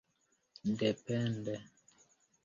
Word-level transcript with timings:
depende 0.71 1.53